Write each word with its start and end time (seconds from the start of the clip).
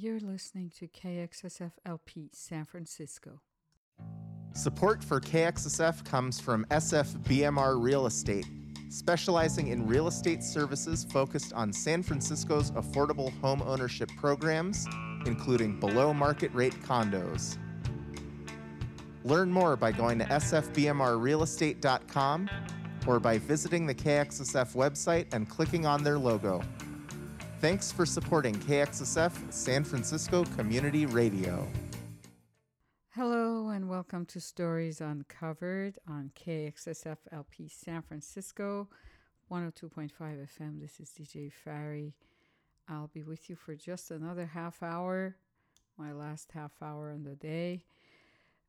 You're 0.00 0.20
listening 0.20 0.70
to 0.78 0.86
KXSF 0.86 1.72
LP 1.84 2.30
San 2.32 2.64
Francisco. 2.64 3.40
Support 4.54 5.02
for 5.02 5.20
KXSF 5.20 6.04
comes 6.04 6.38
from 6.38 6.64
SFBMR 6.70 7.82
Real 7.82 8.06
Estate, 8.06 8.46
specializing 8.90 9.66
in 9.68 9.88
real 9.88 10.06
estate 10.06 10.44
services 10.44 11.04
focused 11.10 11.52
on 11.52 11.72
San 11.72 12.04
Francisco's 12.04 12.70
affordable 12.70 13.36
home 13.40 13.60
ownership 13.62 14.08
programs, 14.16 14.86
including 15.26 15.80
below 15.80 16.14
market 16.14 16.54
rate 16.54 16.80
condos. 16.84 17.58
Learn 19.24 19.50
more 19.50 19.74
by 19.74 19.90
going 19.90 20.20
to 20.20 20.24
sfbmrrealestate.com 20.26 22.50
or 23.04 23.18
by 23.18 23.38
visiting 23.38 23.84
the 23.84 23.96
KXSF 23.96 24.76
website 24.76 25.26
and 25.32 25.48
clicking 25.48 25.86
on 25.86 26.04
their 26.04 26.20
logo. 26.20 26.62
Thanks 27.60 27.90
for 27.90 28.06
supporting 28.06 28.54
KXSF 28.54 29.52
San 29.52 29.82
Francisco 29.82 30.44
Community 30.56 31.06
Radio. 31.06 31.66
Hello 33.16 33.70
and 33.70 33.88
welcome 33.88 34.24
to 34.26 34.40
Stories 34.40 35.00
Uncovered 35.00 35.98
on 36.08 36.30
KXSF 36.36 37.16
LP 37.32 37.66
San 37.66 38.02
Francisco 38.02 38.88
102.5 39.50 40.12
FM. 40.20 40.80
This 40.80 41.00
is 41.00 41.10
DJ 41.10 41.50
Fari. 41.66 42.12
I'll 42.88 43.10
be 43.12 43.24
with 43.24 43.50
you 43.50 43.56
for 43.56 43.74
just 43.74 44.12
another 44.12 44.46
half 44.46 44.80
hour, 44.80 45.34
my 45.98 46.12
last 46.12 46.52
half 46.52 46.80
hour 46.80 47.10
on 47.10 47.24
the 47.24 47.34
day. 47.34 47.82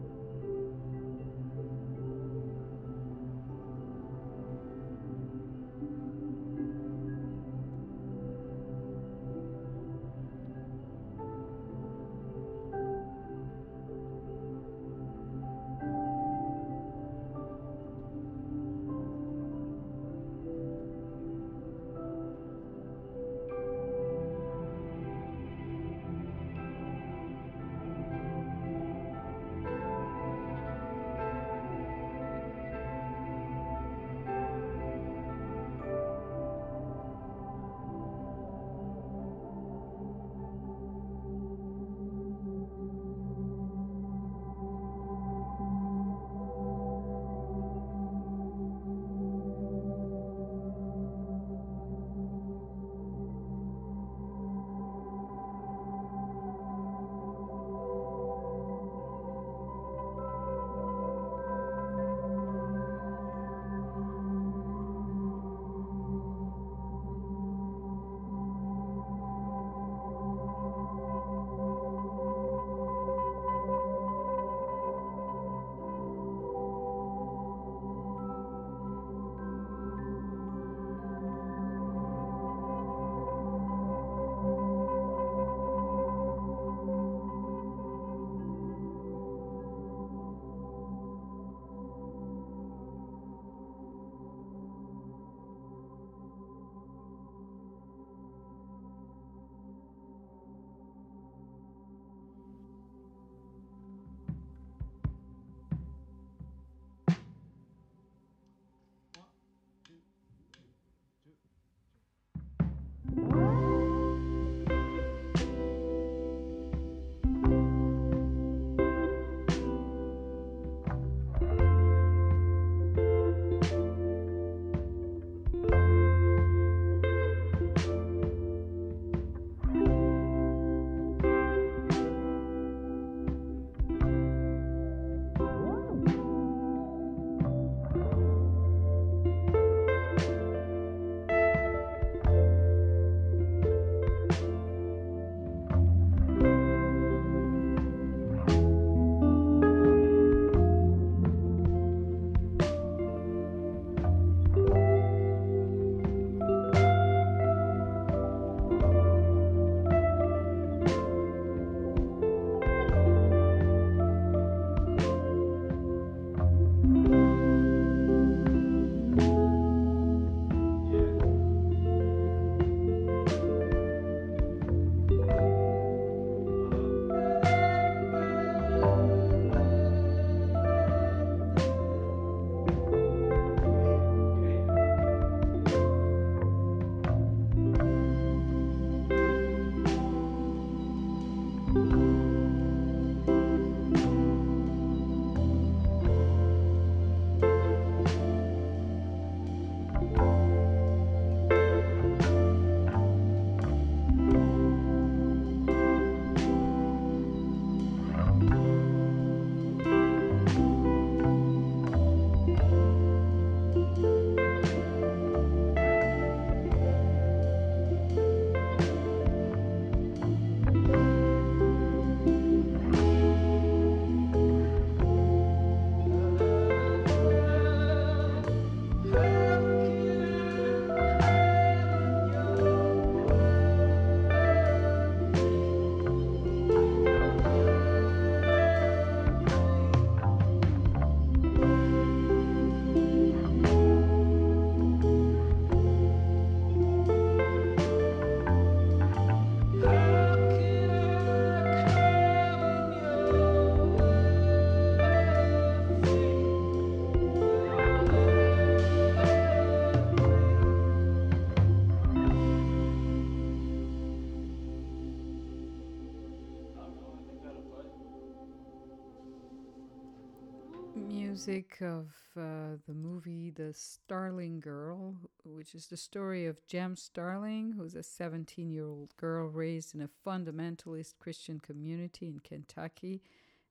Of 271.82 272.09
uh, 272.37 272.76
the 272.87 272.94
movie 272.94 273.50
The 273.50 273.73
Starling 273.75 274.61
Girl, 274.61 275.16
which 275.44 275.75
is 275.75 275.87
the 275.87 275.97
story 275.97 276.47
of 276.47 276.66
Jem 276.66 276.97
Starling, 276.97 277.75
who's 277.76 277.94
a 277.94 278.02
17 278.02 278.71
year 278.71 278.87
old 278.87 279.16
girl 279.16 279.49
raised 279.49 279.94
in 279.94 280.00
a 280.00 280.09
fundamentalist 280.26 281.14
Christian 281.18 281.61
community 281.61 282.26
in 282.26 282.40
Kentucky 282.40 283.23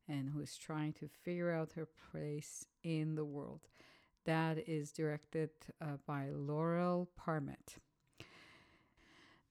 and 0.07 0.29
who 0.29 0.41
is 0.41 0.57
trying 0.57 0.93
to 0.93 1.07
figure 1.07 1.51
out 1.51 1.73
her 1.73 1.87
place 2.11 2.65
in 2.83 3.15
the 3.15 3.25
world. 3.25 3.61
That 4.25 4.67
is 4.67 4.91
directed 4.91 5.49
uh, 5.81 5.97
by 6.05 6.29
Laurel 6.31 7.09
Parmet. 7.15 7.75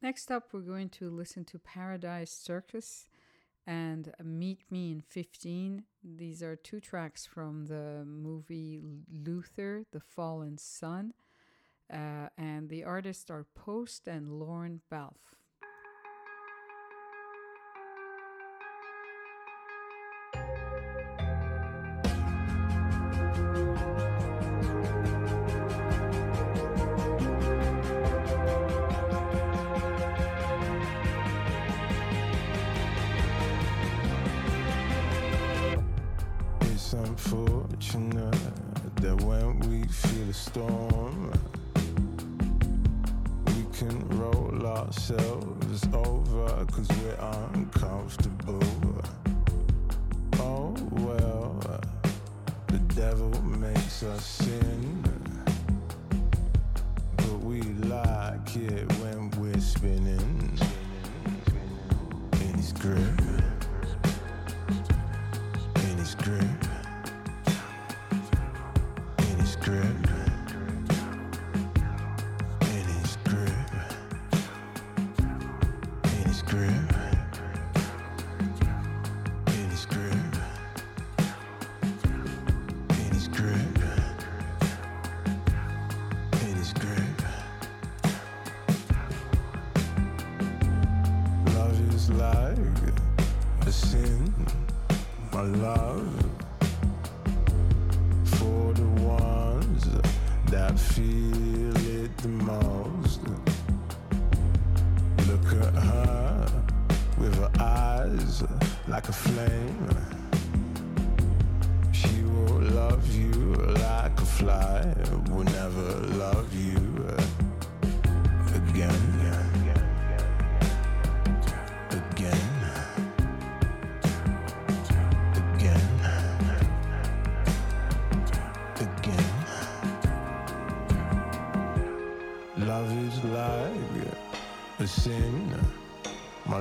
Next 0.03 0.31
up, 0.31 0.49
we're 0.53 0.61
going 0.61 0.89
to 0.91 1.11
listen 1.11 1.45
to 1.47 1.59
Paradise 1.59 2.33
Circus 2.33 3.07
and 3.67 4.13
Meet 4.23 4.63
Me 4.71 4.91
in 4.91 5.01
15. 5.01 5.85
These 6.03 6.43
are 6.43 6.57
two 6.57 6.81
tracks 6.81 7.27
from 7.27 7.67
the 7.67 8.05
movie 8.05 8.81
Luther, 9.11 9.85
The 9.93 10.01
Fallen 10.01 10.59
Son. 10.59 11.15
Uh, 11.93 12.29
and 12.39 12.69
the 12.69 12.85
artists 12.85 13.31
are 13.31 13.47
Post 13.55 14.09
and 14.09 14.39
Lorne 14.39 14.81
Balfe. 14.91 15.22
unfortunate 37.13 38.35
that 38.97 39.15
when 39.23 39.59
we 39.69 39.87
feel 39.87 40.31
a 40.31 40.33
storm, 40.33 41.31
we 43.49 43.67
can 43.77 44.09
roll 44.19 44.67
ourselves 44.67 45.87
over 45.93 46.65
because 46.65 46.89
we're 46.89 47.19
uncomfortable. 47.53 48.63
Oh 50.39 50.75
well, 50.93 51.61
the 52.69 52.79
devil 52.95 53.31
makes 53.43 54.03
us 54.05 54.25
sin, 54.25 55.05
but 57.19 57.39
we 57.41 57.61
like 57.61 58.57
it 58.57 58.91
when 59.03 59.31
we're 59.33 59.61
spinning 59.61 60.59
in 62.41 62.55
his 62.55 62.73
grip. 62.73 63.22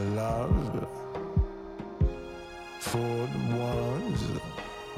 love 0.01 0.88
for 2.79 2.98
the 2.98 3.55
ones 3.55 4.22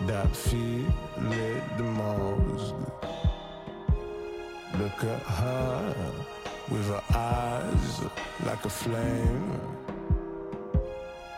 that 0.08 0.36
feel 0.36 0.86
it 1.32 1.64
the 1.78 1.84
most. 1.84 2.74
Look 4.80 5.04
at 5.04 5.22
her 5.22 5.96
with 6.70 6.88
her 6.88 7.04
eyes 7.16 8.02
like 8.46 8.66
a 8.66 8.70
flame. 8.70 9.60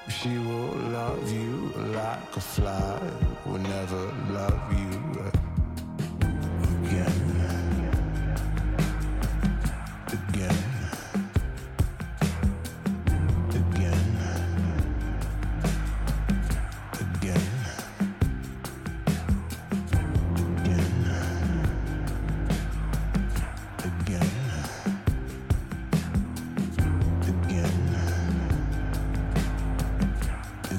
She 0.09 0.37
will 0.37 0.75
love 0.99 1.31
you 1.31 1.73
like 1.93 2.35
a 2.35 2.41
fly 2.41 2.99
will 3.45 3.59
never 3.59 4.03
love 4.29 4.61
you 4.73 5.21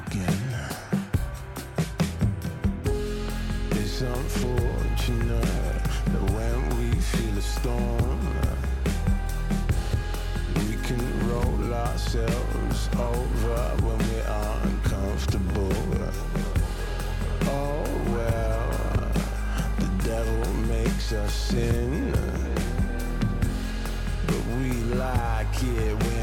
again 0.07 0.67
It's 3.71 4.01
unfortunate 4.01 5.43
that 6.13 6.31
when 6.35 6.59
we 6.79 7.01
feel 7.01 7.39
a 7.39 7.43
storm 7.43 8.21
We 10.55 10.77
can 10.87 11.29
roll 11.29 11.75
ourselves 11.75 12.89
over 12.99 13.59
when 13.85 13.99
we 14.11 14.21
are 14.21 14.61
uncomfortable. 14.65 15.73
Oh 17.43 17.85
well, 18.15 18.71
the 19.79 20.05
devil 20.05 20.53
makes 20.65 21.13
us 21.13 21.33
sin. 21.33 22.13
But 24.27 24.43
we 24.59 24.73
like 24.95 25.63
it 25.63 26.16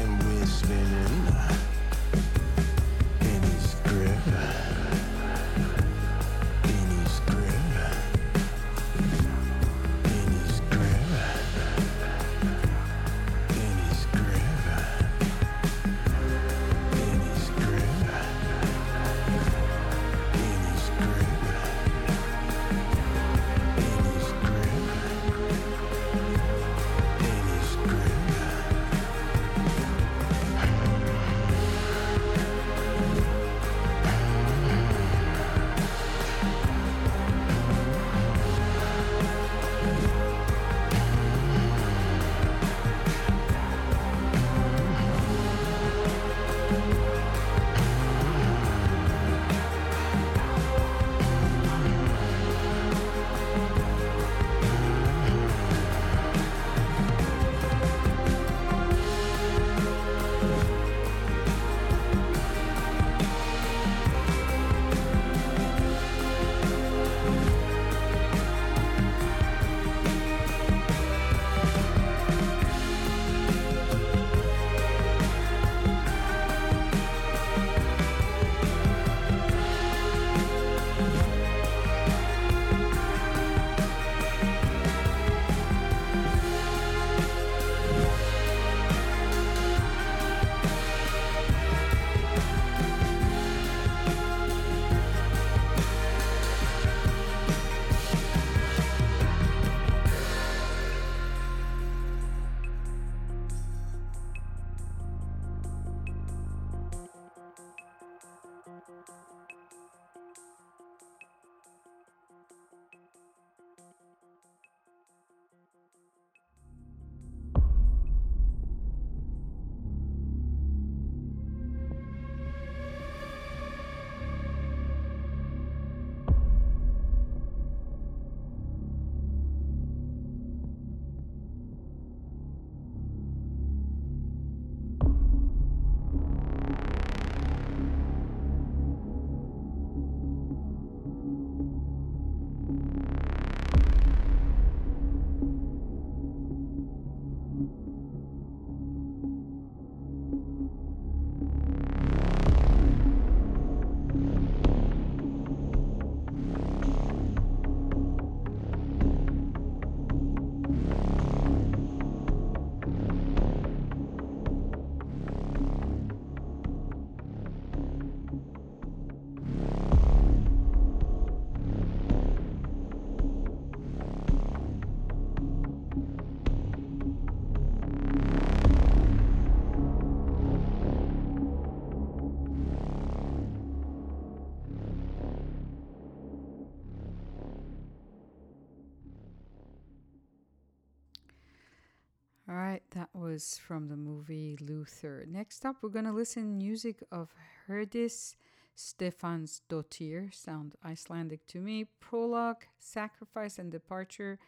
was 193.34 193.58
from 193.58 193.88
the 193.88 193.96
movie 193.96 194.56
Luther. 194.60 195.26
Next 195.28 195.66
up, 195.66 195.78
we're 195.82 195.88
going 195.88 196.04
to 196.04 196.12
listen 196.12 196.56
music 196.56 197.02
of 197.10 197.34
Herdis 197.68 198.36
Stefansdottir, 198.76 200.32
sound 200.32 200.76
Icelandic 200.84 201.44
to 201.48 201.58
me. 201.58 201.86
Prologue, 201.98 202.62
Sacrifice 202.78 203.58
and 203.58 203.72
Departure, 203.72 204.38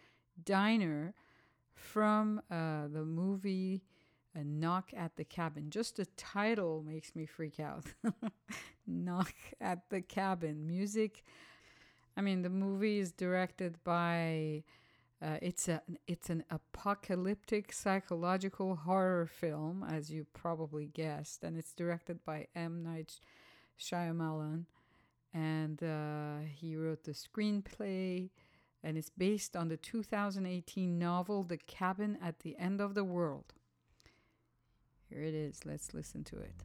Diner 0.45 1.15
from 1.75 2.41
uh, 2.49 2.87
the 2.87 3.05
movie 3.05 3.83
A 4.37 4.45
Knock 4.45 4.93
at 4.97 5.17
the 5.17 5.25
Cabin. 5.25 5.69
Just 5.69 5.97
the 5.97 6.07
title 6.17 6.85
makes 6.87 7.17
me 7.17 7.27
freak 7.27 7.59
out. 7.59 7.87
Knock 8.87 9.35
at 9.61 9.91
the 9.91 10.01
Cabin. 10.01 10.65
Music. 10.65 11.25
I 12.17 12.21
mean, 12.21 12.43
the 12.43 12.51
movie 12.51 13.01
is 13.01 13.11
directed 13.11 13.83
by 13.83 14.63
uh, 15.23 15.39
it's 15.41 15.67
a 15.67 15.81
it's 16.07 16.29
an 16.29 16.45
apocalyptic 16.51 17.73
psychological 17.73 18.77
horror 18.77 19.27
film, 19.27 19.83
as 19.89 20.11
you 20.11 20.27
probably 20.35 20.87
guessed, 20.87 21.43
and 21.43 21.57
it's 21.57 21.73
directed 21.73 22.23
by 22.25 22.49
M 22.55 22.83
Night 22.83 23.19
Shyamalan, 23.81 24.67
and 25.33 25.83
uh, 25.83 26.47
he 26.55 26.77
wrote 26.77 27.05
the 27.05 27.13
screenplay, 27.13 28.29
and 28.83 28.99
it's 28.99 29.11
based 29.11 29.57
on 29.57 29.69
the 29.69 29.79
2018 29.79 30.99
novel 30.99 31.45
*The 31.45 31.57
Cabin 31.57 32.19
at 32.23 32.41
the 32.41 32.57
End 32.59 32.83
of 32.83 32.95
the 32.95 33.05
World*. 33.05 33.55
Here 35.09 35.23
it 35.23 35.35
is. 35.35 35.61
Let's 35.65 35.95
listen 35.95 36.25
to 36.25 36.37
it. 36.37 36.63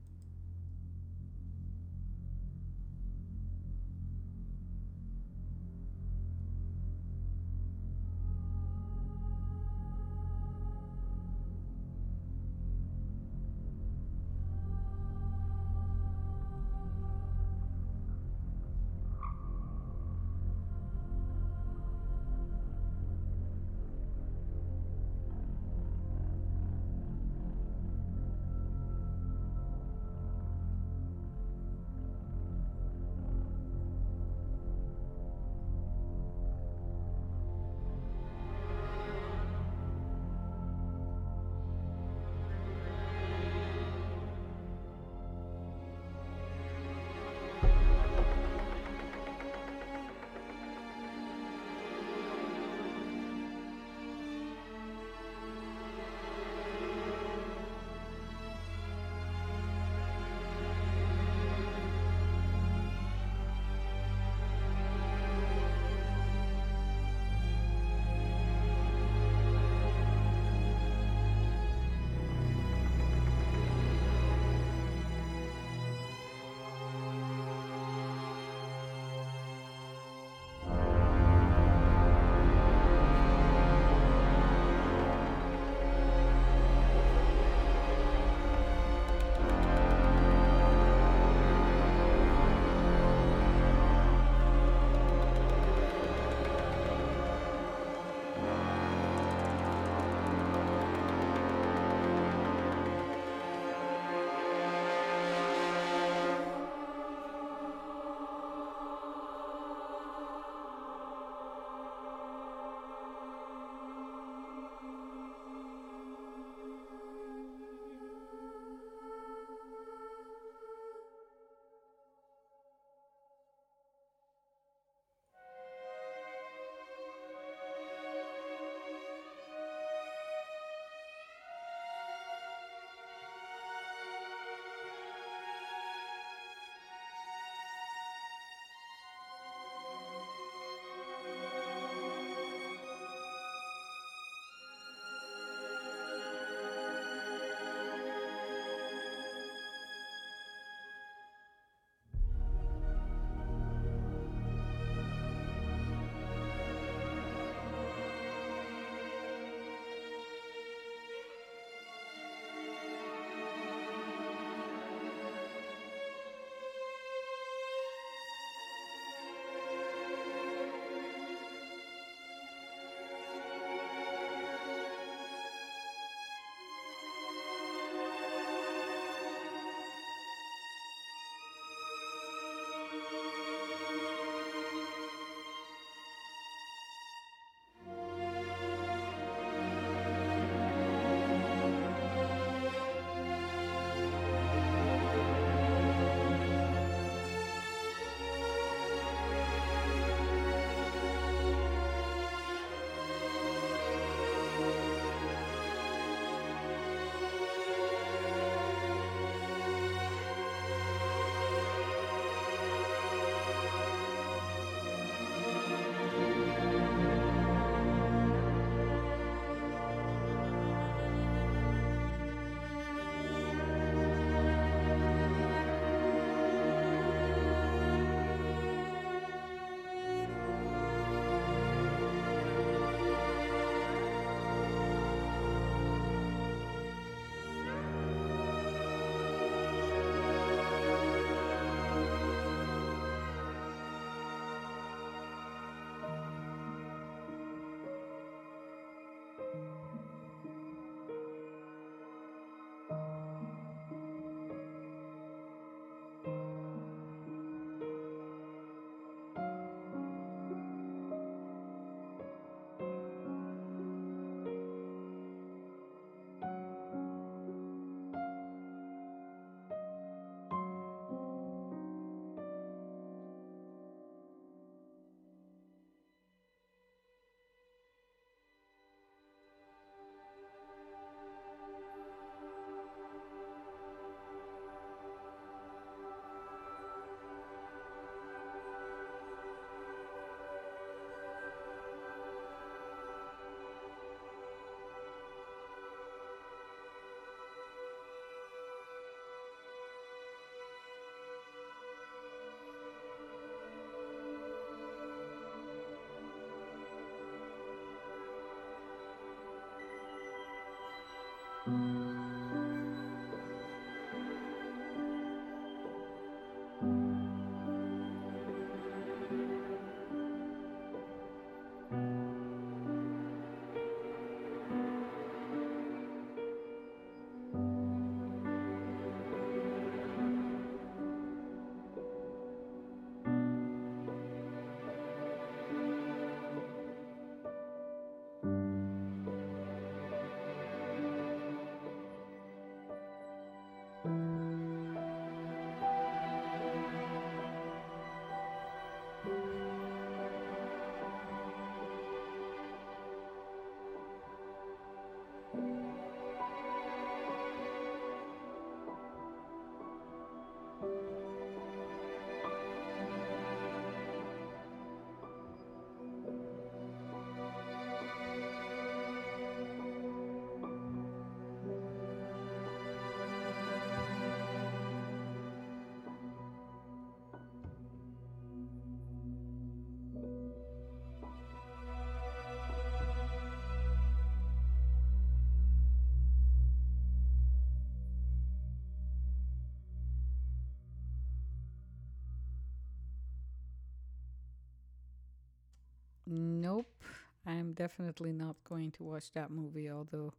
Definitely 397.81 398.31
not 398.31 398.57
going 398.69 398.91
to 398.91 399.03
watch 399.03 399.31
that 399.33 399.49
movie, 399.49 399.89
although 399.89 400.31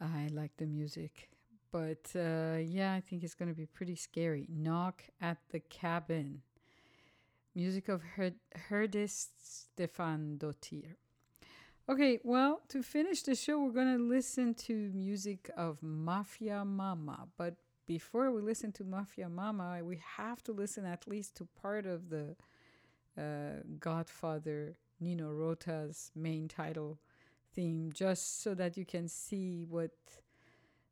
I 0.00 0.28
like 0.32 0.54
the 0.56 0.66
music. 0.66 1.28
But 1.70 2.06
uh, 2.16 2.56
yeah, 2.76 2.92
I 2.98 3.00
think 3.06 3.22
it's 3.22 3.36
going 3.38 3.52
to 3.54 3.60
be 3.64 3.66
pretty 3.66 3.94
scary. 3.94 4.44
Knock 4.48 4.96
at 5.20 5.38
the 5.52 5.60
Cabin. 5.60 6.42
Music 7.54 7.88
of 7.88 8.00
Her- 8.16 8.42
Herdis 8.68 9.28
Stefan 9.38 10.38
Dottir. 10.40 10.96
Okay, 11.88 12.18
well, 12.24 12.62
to 12.68 12.82
finish 12.82 13.22
the 13.22 13.34
show, 13.34 13.60
we're 13.60 13.78
going 13.82 13.96
to 13.96 14.02
listen 14.16 14.54
to 14.66 14.74
music 14.94 15.50
of 15.56 15.82
Mafia 15.82 16.64
Mama. 16.64 17.28
But 17.36 17.54
before 17.86 18.30
we 18.32 18.42
listen 18.42 18.72
to 18.72 18.84
Mafia 18.84 19.28
Mama, 19.28 19.78
we 19.82 20.00
have 20.16 20.42
to 20.44 20.52
listen 20.52 20.84
at 20.84 21.06
least 21.06 21.36
to 21.36 21.48
part 21.62 21.86
of 21.86 22.10
the 22.10 22.36
uh, 23.16 23.62
Godfather 23.78 24.76
Nino 25.00 25.30
Rota's 25.30 26.10
main 26.14 26.48
title 26.48 26.98
theme, 27.54 27.90
just 27.92 28.42
so 28.42 28.54
that 28.54 28.76
you 28.76 28.84
can 28.84 29.08
see 29.08 29.64
what 29.68 29.90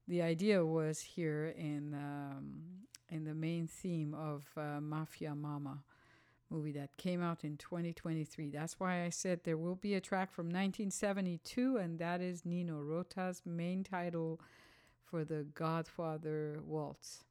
the 0.09 0.23
idea 0.23 0.65
was 0.65 1.01
here 1.01 1.55
in 1.57 1.95
um, 1.95 2.63
in 3.09 3.25
the 3.25 3.35
main 3.35 3.67
theme 3.67 4.15
of 4.15 4.45
uh, 4.57 4.81
Mafia 4.81 5.35
Mama 5.35 5.83
movie 6.51 6.73
that 6.73 6.97
came 6.97 7.23
out 7.23 7.45
in 7.45 7.57
2023. 7.57 8.51
That's 8.51 8.79
why 8.79 9.05
I 9.05 9.11
said 9.11 9.41
there 9.45 9.57
will 9.57 9.75
be 9.75 9.95
a 9.95 10.01
track 10.01 10.33
from 10.33 10.47
1972, 10.47 11.77
and 11.77 11.99
that 11.99 12.21
is 12.21 12.45
Nino 12.45 12.81
Rota's 12.81 13.43
main 13.45 13.83
title 13.83 14.41
for 15.05 15.25
the 15.25 15.47
Godfather 15.55 16.61
Waltz. 16.65 17.25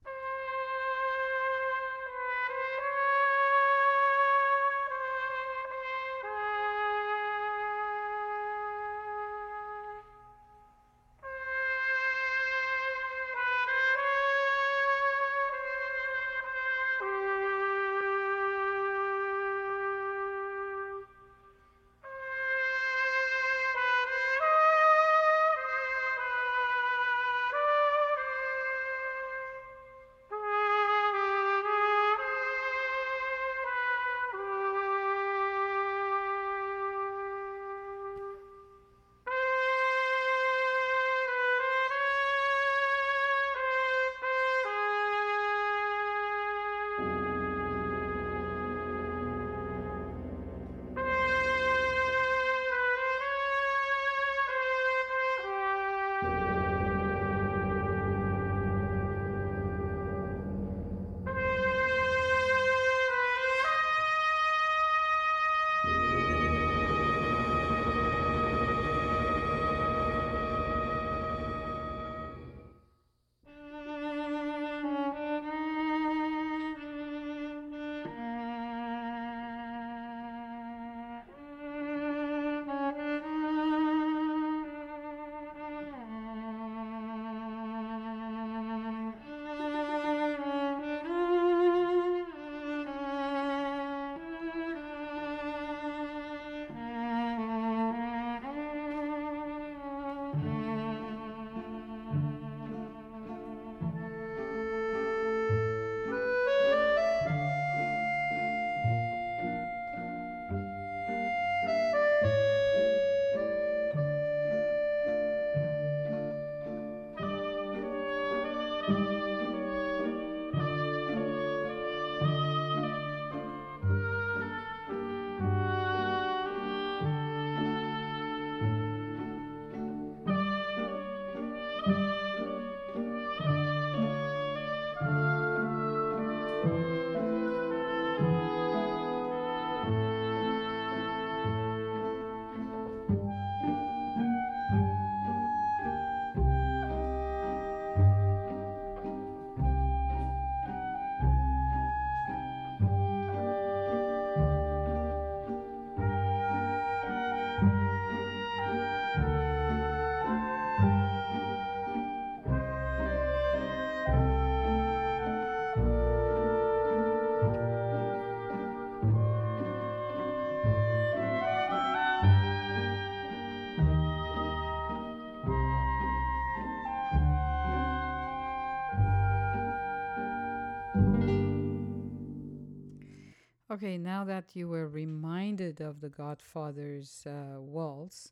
Okay, 183.72 183.98
now 183.98 184.24
that 184.26 184.56
you 184.56 184.68
were 184.68 184.88
reminded 184.88 185.82
of 185.82 186.00
the 186.00 186.10
Godfather's 186.10 187.26
uh, 187.26 187.60
waltz, 187.60 188.32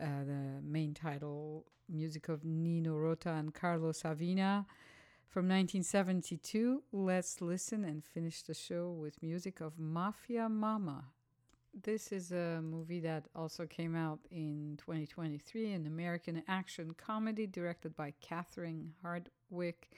uh, 0.00 0.22
the 0.24 0.62
main 0.62 0.94
title 0.94 1.64
music 1.88 2.28
of 2.28 2.44
Nino 2.44 2.94
Rota 2.94 3.30
and 3.30 3.52
Carlo 3.52 3.90
Savina 3.90 4.66
from 5.26 5.46
1972, 5.46 6.84
let's 6.92 7.40
listen 7.40 7.84
and 7.84 8.04
finish 8.04 8.42
the 8.42 8.54
show 8.54 8.92
with 8.92 9.20
music 9.20 9.60
of 9.60 9.80
Mafia 9.80 10.48
Mama. 10.48 11.06
This 11.82 12.12
is 12.12 12.30
a 12.30 12.60
movie 12.62 13.00
that 13.00 13.26
also 13.34 13.66
came 13.66 13.96
out 13.96 14.20
in 14.30 14.78
2023, 14.78 15.72
an 15.72 15.88
American 15.88 16.40
action 16.46 16.94
comedy 16.96 17.48
directed 17.48 17.96
by 17.96 18.14
Catherine 18.20 18.92
Hardwicke 19.04 19.88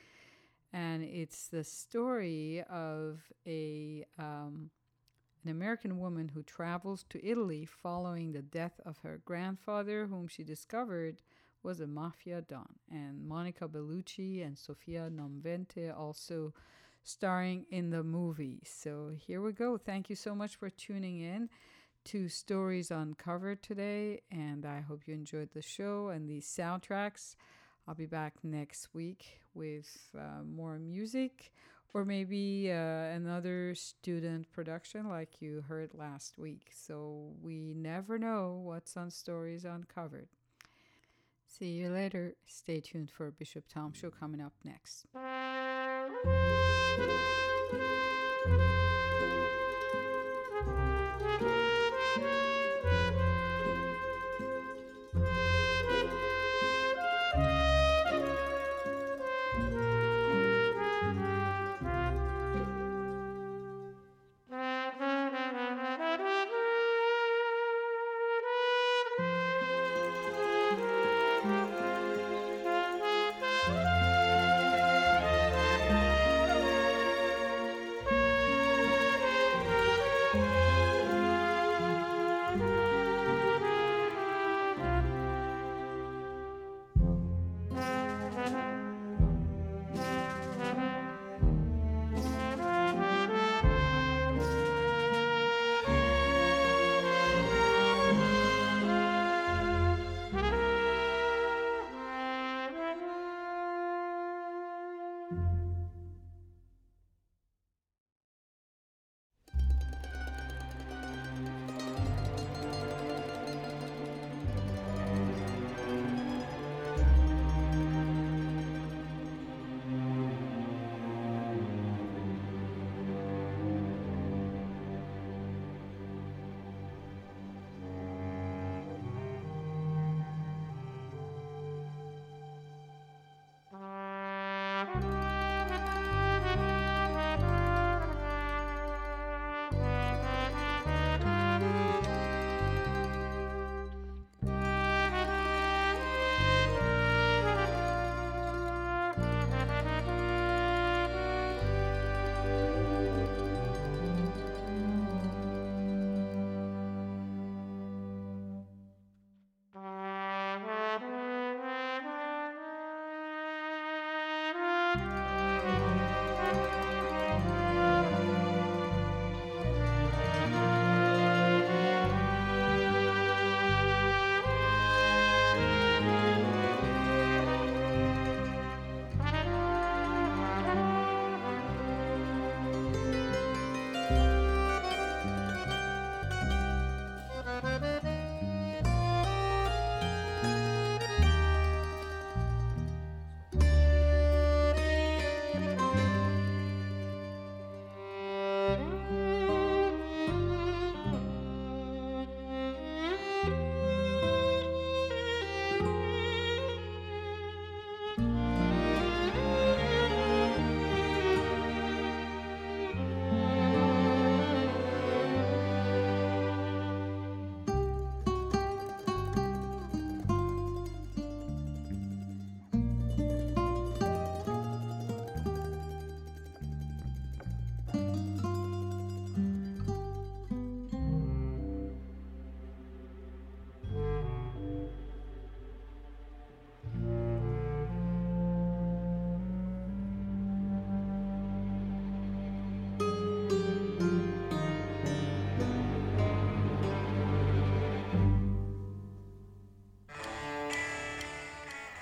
and 0.72 1.02
it's 1.02 1.48
the 1.48 1.64
story 1.64 2.62
of 2.70 3.20
a 3.46 4.06
um, 4.18 4.70
an 5.44 5.50
American 5.50 5.98
woman 5.98 6.28
who 6.28 6.42
travels 6.42 7.04
to 7.08 7.26
Italy 7.26 7.64
following 7.64 8.32
the 8.32 8.42
death 8.42 8.78
of 8.84 8.98
her 8.98 9.22
grandfather, 9.24 10.06
whom 10.06 10.28
she 10.28 10.44
discovered 10.44 11.22
was 11.62 11.80
a 11.80 11.86
mafia 11.86 12.42
don. 12.42 12.68
And 12.90 13.26
Monica 13.26 13.66
Bellucci 13.66 14.44
and 14.44 14.58
Sophia 14.58 15.10
Nomvete 15.10 15.96
also 15.96 16.52
starring 17.02 17.64
in 17.70 17.90
the 17.90 18.02
movie. 18.02 18.62
So 18.66 19.12
here 19.16 19.40
we 19.40 19.52
go. 19.52 19.78
Thank 19.78 20.10
you 20.10 20.16
so 20.16 20.34
much 20.34 20.56
for 20.56 20.68
tuning 20.68 21.20
in 21.20 21.48
to 22.06 22.28
Stories 22.28 22.90
Uncovered 22.90 23.62
today, 23.62 24.22
and 24.30 24.64
I 24.64 24.80
hope 24.80 25.02
you 25.06 25.14
enjoyed 25.14 25.50
the 25.52 25.62
show 25.62 26.08
and 26.08 26.28
these 26.28 26.46
soundtracks. 26.46 27.34
I'll 27.90 27.96
be 27.96 28.06
back 28.06 28.34
next 28.44 28.94
week 28.94 29.40
with 29.52 30.14
uh, 30.16 30.44
more 30.44 30.78
music 30.78 31.52
or 31.92 32.04
maybe 32.04 32.70
uh, 32.70 32.76
another 32.76 33.74
student 33.74 34.48
production 34.52 35.08
like 35.08 35.42
you 35.42 35.64
heard 35.66 35.90
last 35.92 36.38
week. 36.38 36.70
So 36.72 37.32
we 37.42 37.74
never 37.74 38.16
know 38.16 38.62
what's 38.62 38.96
on 38.96 39.10
Stories 39.10 39.64
Uncovered. 39.64 40.28
See 41.48 41.70
you 41.70 41.90
later. 41.90 42.36
Stay 42.46 42.78
tuned 42.78 43.10
for 43.10 43.32
Bishop 43.32 43.64
Tom 43.68 43.92
Show 43.92 44.10
coming 44.10 44.40
up 44.40 44.52
next. 44.62 45.06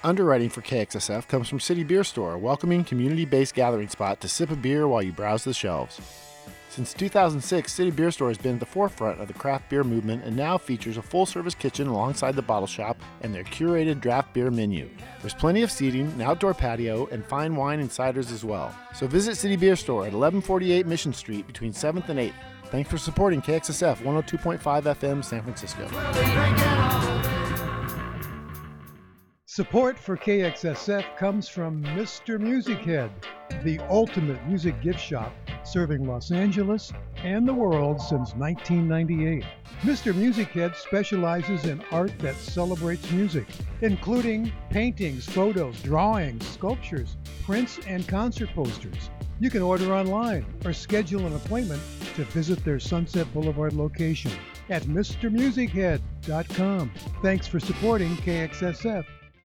Underwriting 0.08 0.48
for 0.48 0.62
KXSF 0.62 1.28
comes 1.28 1.50
from 1.50 1.60
City 1.60 1.84
Beer 1.84 2.02
Store, 2.02 2.32
a 2.32 2.38
welcoming 2.38 2.82
community 2.82 3.26
based 3.26 3.54
gathering 3.54 3.90
spot 3.90 4.22
to 4.22 4.28
sip 4.28 4.50
a 4.50 4.56
beer 4.56 4.88
while 4.88 5.02
you 5.02 5.12
browse 5.12 5.44
the 5.44 5.52
shelves. 5.52 6.00
Since 6.70 6.94
2006, 6.94 7.70
City 7.70 7.90
Beer 7.90 8.10
Store 8.10 8.28
has 8.28 8.38
been 8.38 8.54
at 8.54 8.60
the 8.60 8.64
forefront 8.64 9.20
of 9.20 9.28
the 9.28 9.34
craft 9.34 9.68
beer 9.68 9.84
movement 9.84 10.24
and 10.24 10.34
now 10.34 10.56
features 10.56 10.96
a 10.96 11.02
full 11.02 11.26
service 11.26 11.54
kitchen 11.54 11.88
alongside 11.88 12.36
the 12.36 12.40
bottle 12.40 12.66
shop 12.66 12.96
and 13.20 13.34
their 13.34 13.44
curated 13.44 14.00
draft 14.00 14.32
beer 14.32 14.50
menu. 14.50 14.88
There's 15.20 15.34
plenty 15.34 15.60
of 15.60 15.70
seating, 15.70 16.06
an 16.12 16.22
outdoor 16.22 16.54
patio, 16.54 17.06
and 17.08 17.22
fine 17.26 17.54
wine 17.54 17.80
and 17.80 17.90
ciders 17.90 18.32
as 18.32 18.42
well. 18.42 18.74
So 18.94 19.06
visit 19.06 19.36
City 19.36 19.56
Beer 19.56 19.76
Store 19.76 20.06
at 20.06 20.14
1148 20.14 20.86
Mission 20.86 21.12
Street 21.12 21.46
between 21.46 21.74
7th 21.74 22.08
and 22.08 22.18
8th. 22.18 22.32
Thanks 22.70 22.88
for 22.88 22.96
supporting 22.96 23.42
KXSF 23.42 23.98
102.5 23.98 24.58
FM 24.84 25.22
San 25.22 25.42
Francisco. 25.42 25.86
Support 29.50 29.98
for 29.98 30.14
KXSF 30.14 31.16
comes 31.16 31.48
from 31.48 31.82
Mr. 31.82 32.38
Music 32.38 32.80
Head, 32.80 33.10
the 33.64 33.78
ultimate 33.88 34.46
music 34.46 34.78
gift 34.82 35.00
shop 35.00 35.32
serving 35.64 36.06
Los 36.06 36.30
Angeles 36.30 36.92
and 37.24 37.48
the 37.48 37.54
world 37.54 37.98
since 37.98 38.34
1998. 38.34 39.42
Mr. 39.80 40.14
Music 40.14 40.48
Head 40.48 40.76
specializes 40.76 41.64
in 41.64 41.82
art 41.90 42.12
that 42.18 42.34
celebrates 42.34 43.10
music, 43.10 43.46
including 43.80 44.52
paintings, 44.68 45.24
photos, 45.24 45.80
drawings, 45.80 46.46
sculptures, 46.46 47.16
prints, 47.42 47.78
and 47.86 48.06
concert 48.06 48.50
posters. 48.50 49.08
You 49.40 49.48
can 49.48 49.62
order 49.62 49.94
online 49.94 50.44
or 50.66 50.74
schedule 50.74 51.24
an 51.24 51.34
appointment 51.34 51.80
to 52.16 52.24
visit 52.24 52.62
their 52.66 52.78
Sunset 52.78 53.32
Boulevard 53.32 53.72
location 53.72 54.32
at 54.68 54.82
MrMusicHead.com. 54.82 56.92
Thanks 57.22 57.46
for 57.46 57.58
supporting 57.58 58.14
KXSF 58.18 59.06